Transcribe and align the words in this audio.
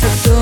That's 0.00 0.39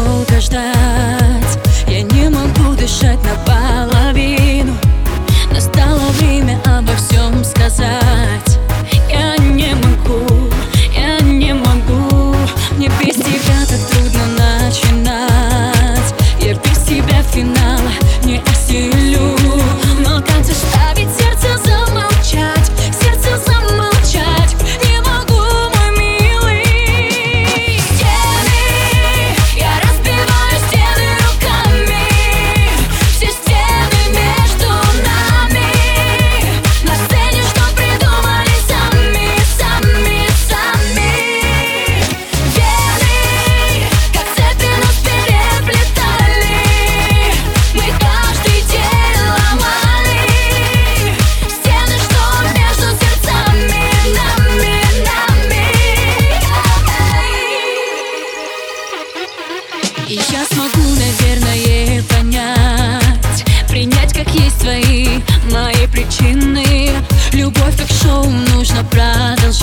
И 60.08 60.14
я 60.14 60.42
смогу, 60.46 60.88
наверное, 60.94 62.02
понять 62.04 63.44
Принять, 63.68 64.14
как 64.14 64.26
есть 64.34 64.58
твои 64.58 65.06
мои 65.52 65.86
причины. 65.92 66.64
Любовь 67.34 67.76
как 67.76 67.88
шоу 67.90 68.24
нужно 68.54 68.82
продолжать. 68.84 69.57